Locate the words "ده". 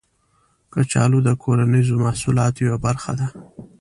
3.19-3.27